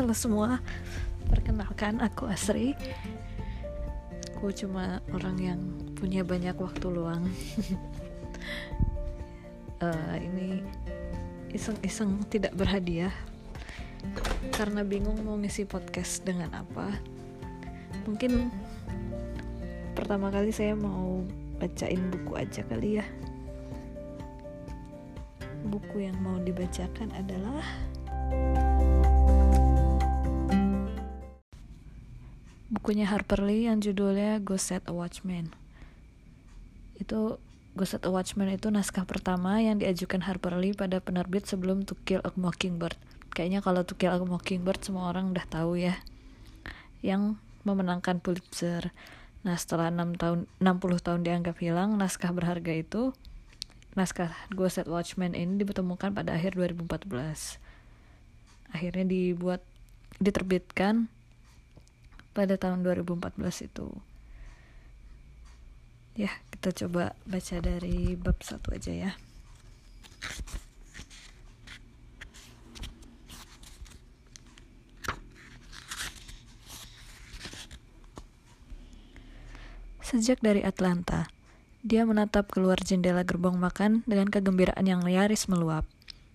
Halo 0.00 0.16
semua, 0.16 0.64
perkenalkan 1.28 2.00
aku 2.00 2.24
Asri. 2.24 2.72
Aku 4.32 4.48
cuma 4.48 5.04
orang 5.12 5.36
yang 5.36 5.60
punya 5.92 6.24
banyak 6.24 6.56
waktu 6.56 6.88
luang. 6.88 7.28
uh, 9.84 10.16
ini 10.24 10.64
iseng-iseng 11.52 12.16
tidak 12.32 12.56
berhadiah 12.56 13.12
karena 14.56 14.88
bingung 14.88 15.20
mau 15.20 15.36
ngisi 15.36 15.68
podcast 15.68 16.24
dengan 16.24 16.48
apa. 16.56 16.96
Mungkin 18.08 18.48
pertama 19.92 20.32
kali 20.32 20.48
saya 20.48 20.72
mau 20.80 21.28
bacain 21.60 22.00
buku 22.08 22.40
aja 22.40 22.64
kali 22.64 23.04
ya. 23.04 23.06
Buku 25.68 26.08
yang 26.08 26.16
mau 26.24 26.40
dibacakan 26.40 27.12
adalah 27.12 27.60
bukunya 32.80 33.04
Harper 33.04 33.44
Lee 33.44 33.68
yang 33.68 33.84
judulnya 33.84 34.40
Go 34.40 34.56
Set 34.56 34.80
a 34.88 34.92
Watchman. 34.96 35.52
Itu 36.96 37.36
Go 37.76 37.84
Set 37.84 38.08
a 38.08 38.10
Watchman 38.10 38.48
itu 38.48 38.72
naskah 38.72 39.04
pertama 39.04 39.60
yang 39.60 39.76
diajukan 39.76 40.24
Harper 40.24 40.56
Lee 40.56 40.72
pada 40.72 40.96
penerbit 40.96 41.44
sebelum 41.44 41.84
To 41.84 41.92
Kill 42.08 42.24
a 42.24 42.32
Mockingbird. 42.32 42.96
Kayaknya 43.36 43.60
kalau 43.60 43.84
To 43.84 43.92
Kill 44.00 44.16
a 44.16 44.18
Mockingbird 44.24 44.80
semua 44.80 45.12
orang 45.12 45.36
udah 45.36 45.44
tahu 45.44 45.76
ya. 45.76 46.00
Yang 47.04 47.36
memenangkan 47.68 48.16
Pulitzer. 48.24 48.96
Nah, 49.44 49.60
setelah 49.60 49.92
6 49.92 50.16
tahun 50.16 50.38
60 50.64 51.04
tahun 51.04 51.20
dianggap 51.20 51.60
hilang, 51.60 52.00
naskah 52.00 52.32
berharga 52.32 52.72
itu 52.72 53.12
naskah 53.92 54.32
Go 54.56 54.64
Set 54.72 54.88
Watchman 54.88 55.36
ini 55.36 55.60
ditemukan 55.60 56.16
pada 56.16 56.32
akhir 56.32 56.56
2014. 56.56 57.60
Akhirnya 58.72 59.04
dibuat 59.04 59.60
diterbitkan 60.16 61.12
pada 62.40 62.56
tahun 62.56 62.80
2014 62.80 63.36
itu 63.68 63.92
ya 66.16 66.32
kita 66.56 66.72
coba 66.72 67.12
baca 67.28 67.56
dari 67.60 68.16
bab 68.16 68.40
satu 68.40 68.72
aja 68.72 68.96
ya 68.96 69.12
Sejak 80.00 80.42
dari 80.42 80.66
Atlanta, 80.66 81.30
dia 81.86 82.02
menatap 82.02 82.50
keluar 82.50 82.74
jendela 82.82 83.22
gerbong 83.22 83.62
makan 83.62 84.02
dengan 84.10 84.26
kegembiraan 84.26 84.82
yang 84.82 85.06
nyaris 85.06 85.46
meluap. 85.46 85.86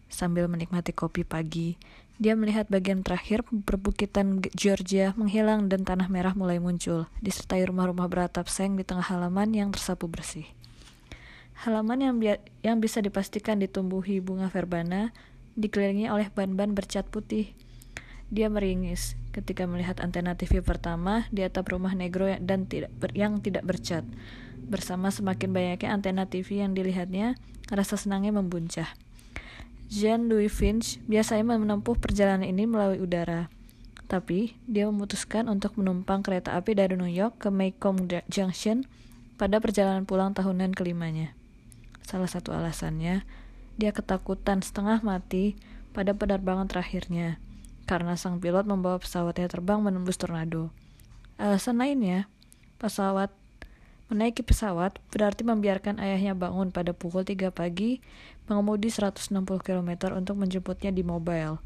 Sambil 0.08 0.48
menikmati 0.48 0.96
kopi 0.96 1.28
pagi, 1.28 1.76
dia 2.16 2.32
melihat 2.32 2.72
bagian 2.72 3.04
terakhir 3.04 3.44
perbukitan 3.44 4.40
Georgia 4.56 5.12
menghilang 5.20 5.68
dan 5.68 5.84
tanah 5.84 6.08
merah 6.08 6.32
mulai 6.32 6.64
muncul, 6.64 7.12
disertai 7.20 7.68
rumah-rumah 7.68 8.08
beratap 8.08 8.48
seng 8.48 8.80
di 8.80 8.88
tengah 8.88 9.04
halaman 9.04 9.52
yang 9.52 9.70
tersapu 9.76 10.08
bersih. 10.08 10.48
Halaman 11.68 12.00
yang, 12.00 12.16
bi 12.20 12.36
yang 12.64 12.80
bisa 12.80 13.04
dipastikan 13.04 13.60
ditumbuhi 13.60 14.24
bunga 14.24 14.48
verbena 14.48 15.12
dikelilingi 15.60 16.08
oleh 16.08 16.32
ban-ban 16.32 16.72
bercat 16.72 17.08
putih. 17.08 17.52
Dia 18.32 18.48
meringis 18.48 19.20
ketika 19.36 19.68
melihat 19.68 20.00
antena 20.00 20.40
TV 20.40 20.64
pertama 20.64 21.28
di 21.32 21.44
atap 21.44 21.72
rumah 21.72 21.92
negro 21.96 22.32
dan 22.40 22.68
tidak 22.68 22.96
ber 22.96 23.12
yang 23.12 23.44
tidak 23.44 23.68
bercat. 23.68 24.08
Bersama 24.66 25.12
semakin 25.12 25.52
banyaknya 25.52 25.92
antena 25.92 26.24
TV 26.28 26.64
yang 26.64 26.72
dilihatnya, 26.72 27.36
rasa 27.72 28.00
senangnya 28.00 28.36
membuncah. 28.36 28.88
Jean-Louis 29.90 30.50
Finch 30.50 30.98
biasanya 31.06 31.46
menempuh 31.46 31.98
perjalanan 31.98 32.46
ini 32.46 32.66
melalui 32.66 33.02
udara. 33.02 33.54
Tapi, 34.06 34.54
dia 34.70 34.86
memutuskan 34.86 35.50
untuk 35.50 35.82
menumpang 35.82 36.22
kereta 36.22 36.54
api 36.54 36.78
dari 36.78 36.94
New 36.94 37.10
York 37.10 37.42
ke 37.42 37.50
Maycomb 37.50 38.06
Junction 38.30 38.86
pada 39.36 39.58
perjalanan 39.58 40.06
pulang 40.06 40.34
tahunan 40.38 40.78
kelimanya. 40.78 41.34
Salah 42.06 42.30
satu 42.30 42.54
alasannya, 42.54 43.26
dia 43.82 43.92
ketakutan 43.92 44.62
setengah 44.62 45.02
mati 45.02 45.58
pada 45.90 46.14
penerbangan 46.14 46.70
terakhirnya, 46.70 47.42
karena 47.90 48.14
sang 48.14 48.38
pilot 48.38 48.70
membawa 48.70 49.02
pesawatnya 49.02 49.50
terbang 49.50 49.82
menembus 49.82 50.22
tornado. 50.22 50.70
Alasan 51.42 51.82
lainnya, 51.82 52.30
pesawat 52.78 53.34
Menaiki 54.06 54.46
pesawat 54.46 55.02
berarti 55.10 55.42
membiarkan 55.42 55.98
ayahnya 55.98 56.38
bangun 56.38 56.70
pada 56.70 56.94
pukul 56.94 57.26
3 57.26 57.50
pagi, 57.50 58.06
mengemudi 58.46 58.94
160 58.94 59.34
km 59.66 60.14
untuk 60.14 60.38
menjemputnya 60.38 60.94
di 60.94 61.02
mobile, 61.02 61.58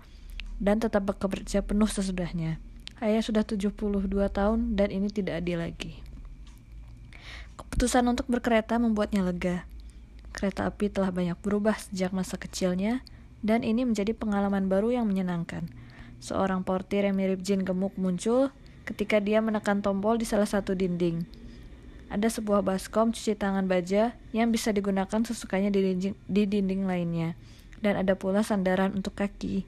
dan 0.56 0.80
tetap 0.80 1.04
bekerja 1.04 1.60
penuh 1.68 1.92
sesudahnya. 1.92 2.56
Ayah 3.04 3.20
sudah 3.20 3.44
72 3.44 3.76
tahun 4.32 4.80
dan 4.80 4.88
ini 4.88 5.12
tidak 5.12 5.44
adil 5.44 5.60
lagi. 5.60 6.00
Keputusan 7.60 8.08
untuk 8.08 8.32
berkereta 8.32 8.80
membuatnya 8.80 9.20
lega. 9.20 9.68
Kereta 10.32 10.64
api 10.64 10.88
telah 10.88 11.12
banyak 11.12 11.36
berubah 11.44 11.76
sejak 11.76 12.16
masa 12.16 12.40
kecilnya, 12.40 13.04
dan 13.44 13.68
ini 13.68 13.84
menjadi 13.84 14.16
pengalaman 14.16 14.72
baru 14.72 14.96
yang 14.96 15.12
menyenangkan. 15.12 15.68
Seorang 16.24 16.64
portir 16.64 17.04
yang 17.04 17.20
mirip 17.20 17.44
jin 17.44 17.68
gemuk 17.68 18.00
muncul 18.00 18.56
ketika 18.88 19.20
dia 19.20 19.44
menekan 19.44 19.84
tombol 19.84 20.16
di 20.16 20.24
salah 20.24 20.48
satu 20.48 20.72
dinding 20.72 21.39
ada 22.10 22.26
sebuah 22.26 22.66
baskom 22.66 23.14
cuci 23.14 23.38
tangan 23.38 23.70
baja 23.70 24.18
yang 24.34 24.50
bisa 24.50 24.74
digunakan 24.74 25.22
sesukanya 25.22 25.70
di 25.70 25.86
dinding, 25.86 26.16
di 26.26 26.44
dinding 26.50 26.90
lainnya, 26.90 27.38
dan 27.86 28.02
ada 28.02 28.18
pula 28.18 28.42
sandaran 28.42 28.98
untuk 28.98 29.14
kaki. 29.14 29.64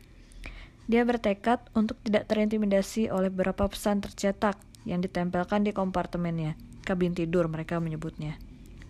Dia 0.89 1.05
bertekad 1.05 1.69
untuk 1.77 2.01
tidak 2.01 2.25
terintimidasi 2.27 3.13
oleh 3.13 3.29
beberapa 3.29 3.69
pesan 3.69 4.01
tercetak 4.01 4.57
yang 4.83 4.99
ditempelkan 4.99 5.61
di 5.61 5.71
kompartemennya, 5.71 6.57
kabin 6.81 7.13
tidur 7.13 7.45
mereka 7.45 7.77
menyebutnya. 7.77 8.41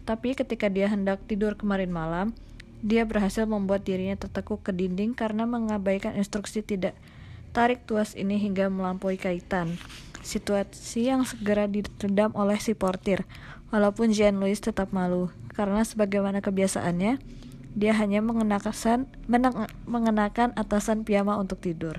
Tapi 0.08 0.34
ketika 0.34 0.72
dia 0.72 0.88
hendak 0.88 1.22
tidur 1.28 1.60
kemarin 1.60 1.92
malam, 1.92 2.34
dia 2.82 3.06
berhasil 3.06 3.46
membuat 3.46 3.86
dirinya 3.86 4.18
tertekuk 4.18 4.66
ke 4.66 4.74
dinding 4.74 5.14
karena 5.14 5.46
mengabaikan 5.46 6.18
instruksi 6.18 6.66
tidak 6.66 6.98
tarik 7.54 7.86
tuas 7.86 8.18
ini 8.18 8.42
hingga 8.42 8.72
melampaui 8.72 9.22
kaitan 9.22 9.78
situasi 10.22 11.10
yang 11.10 11.26
segera 11.26 11.66
diredam 11.66 12.34
oleh 12.38 12.58
si 12.58 12.78
portir. 12.78 13.26
Walaupun 13.74 14.12
Jean 14.12 14.38
Louis 14.38 14.60
tetap 14.60 14.92
malu, 14.92 15.32
karena 15.56 15.82
sebagaimana 15.86 16.44
kebiasaannya, 16.44 17.20
dia 17.72 17.94
hanya 17.96 18.20
mengenakan, 18.20 19.08
mengenakan 19.88 20.52
atasan 20.60 21.08
piyama 21.08 21.40
untuk 21.40 21.64
tidur. 21.64 21.96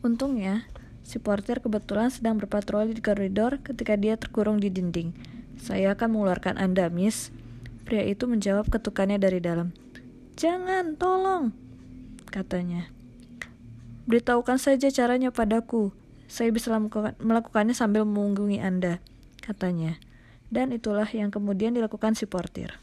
Untungnya, 0.00 0.64
si 1.04 1.20
portir 1.20 1.60
kebetulan 1.60 2.08
sedang 2.08 2.40
berpatroli 2.40 2.96
di 2.96 3.04
koridor 3.04 3.60
ketika 3.60 4.00
dia 4.00 4.16
terkurung 4.16 4.64
di 4.64 4.72
dinding. 4.72 5.12
Saya 5.60 5.92
akan 5.92 6.16
mengeluarkan 6.16 6.56
Anda, 6.56 6.88
Miss. 6.88 7.28
Pria 7.84 8.00
itu 8.08 8.24
menjawab 8.24 8.72
ketukannya 8.72 9.20
dari 9.20 9.44
dalam. 9.44 9.76
Jangan, 10.40 10.96
tolong, 10.96 11.52
katanya. 12.32 12.88
Beritahukan 14.08 14.56
saja 14.56 14.88
caranya 14.88 15.28
padaku. 15.28 15.92
Saya 16.30 16.54
bisa 16.54 16.70
melakukannya 17.18 17.74
sambil 17.74 18.06
mengunggungi 18.06 18.62
Anda, 18.62 19.02
katanya. 19.42 19.98
Dan 20.46 20.70
itulah 20.70 21.10
yang 21.10 21.34
kemudian 21.34 21.74
dilakukan 21.74 22.14
si 22.14 22.30
portir. 22.30 22.78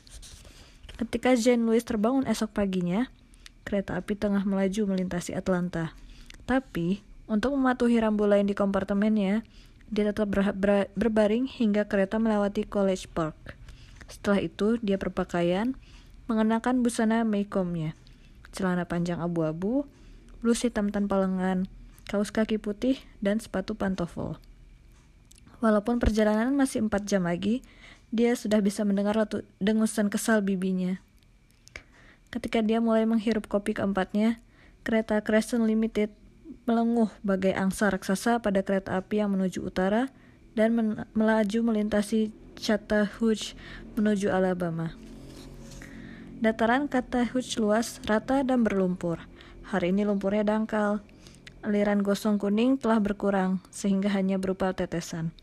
Ketika 0.99 1.31
Jean 1.39 1.63
Louis 1.63 1.79
terbangun 1.87 2.27
esok 2.27 2.51
paginya, 2.51 3.07
kereta 3.63 3.95
api 3.95 4.19
tengah 4.19 4.43
melaju 4.43 4.91
melintasi 4.91 5.31
Atlanta. 5.31 5.95
Tapi, 6.43 6.99
untuk 7.31 7.55
mematuhi 7.55 8.03
rambu 8.03 8.27
lain 8.27 8.51
di 8.51 8.55
kompartemennya, 8.55 9.47
dia 9.87 10.03
tetap 10.03 10.27
ber 10.27 10.51
ber 10.51 10.91
berbaring 10.99 11.47
hingga 11.47 11.87
kereta 11.87 12.19
melewati 12.19 12.67
College 12.67 13.07
Park. 13.15 13.55
Setelah 14.11 14.43
itu, 14.43 14.75
dia 14.83 14.99
berpakaian, 14.99 15.75
mengenakan 16.27 16.83
busana 16.83 17.23
Maycomb-nya, 17.23 17.95
celana 18.51 18.83
panjang 18.83 19.23
abu-abu, 19.23 19.87
blus 20.43 20.67
hitam 20.67 20.91
tanpa 20.91 21.19
lengan, 21.23 21.71
kaos 22.07 22.31
kaki 22.31 22.57
putih, 22.57 22.97
dan 23.19 23.43
sepatu 23.43 23.75
pantofel. 23.75 24.39
Walaupun 25.59 25.99
perjalanan 25.99 26.55
masih 26.55 26.87
empat 26.87 27.03
jam 27.03 27.27
lagi, 27.27 27.61
dia 28.09 28.33
sudah 28.33 28.63
bisa 28.63 28.87
mendengar 28.87 29.19
dengusan 29.59 30.07
kesal 30.07 30.39
bibinya. 30.39 31.03
Ketika 32.31 32.63
dia 32.63 32.79
mulai 32.79 33.03
menghirup 33.03 33.47
kopi 33.51 33.75
keempatnya, 33.75 34.39
kereta 34.87 35.19
Crescent 35.19 35.67
Limited 35.67 36.11
melenguh 36.67 37.11
bagai 37.23 37.55
angsa 37.55 37.91
raksasa 37.91 38.43
pada 38.43 38.63
kereta 38.63 38.99
api 38.99 39.23
yang 39.23 39.35
menuju 39.35 39.63
utara 39.63 40.11
dan 40.55 40.75
melaju 41.15 41.59
melintasi 41.63 42.31
Chattahoochee 42.59 43.55
menuju 43.95 44.31
Alabama. 44.31 44.91
Dataran 46.37 46.85
Chattahoochee 46.91 47.59
luas, 47.63 47.97
rata, 48.05 48.45
dan 48.45 48.61
berlumpur. 48.61 49.23
Hari 49.67 49.91
ini 49.91 50.05
lumpurnya 50.05 50.45
dangkal, 50.45 51.01
aliran 51.63 52.05
gosong 52.05 52.37
kuning 52.37 52.77
telah 52.77 53.01
berkurang, 53.01 53.63
sehingga 53.71 54.11
hanya 54.13 54.35
berupa 54.41 54.73
tetesan. 54.73 55.33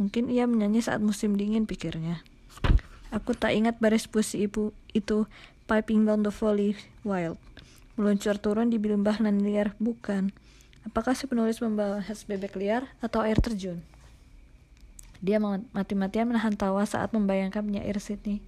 Mungkin 0.00 0.28
ia 0.28 0.44
menyanyi 0.44 0.82
saat 0.82 0.98
musim 0.98 1.38
dingin, 1.38 1.64
pikirnya. 1.64 2.20
Aku 3.14 3.32
tak 3.32 3.54
ingat 3.54 3.78
baris 3.78 4.10
puisi 4.10 4.44
ibu 4.44 4.74
itu, 4.90 5.30
Piping 5.64 6.04
Down 6.04 6.26
the 6.26 6.34
Valley 6.34 6.74
Wild. 7.06 7.38
Meluncur 7.94 8.36
turun 8.42 8.74
di 8.74 8.82
lembah 8.82 9.22
nan 9.22 9.40
liar, 9.40 9.78
bukan. 9.78 10.34
Apakah 10.84 11.16
si 11.16 11.24
penulis 11.30 11.62
membahas 11.62 12.26
bebek 12.26 12.58
liar 12.58 12.90
atau 12.98 13.22
air 13.22 13.38
terjun? 13.38 13.80
Dia 15.24 15.40
mati-matian 15.72 16.28
menahan 16.28 16.52
tawa 16.52 16.84
saat 16.84 17.16
membayangkan 17.16 17.64
penyair 17.64 17.96
Sydney 17.96 18.44